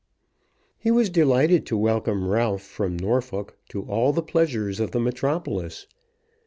He 0.79 0.89
was 0.89 1.11
delighted 1.11 1.63
to 1.67 1.77
welcome 1.77 2.27
Ralph 2.27 2.63
from 2.63 2.97
Norfolk 2.97 3.59
to 3.69 3.83
all 3.83 4.11
the 4.13 4.23
pleasures 4.23 4.79
of 4.79 4.89
the 4.93 4.99
metropolis. 4.99 5.85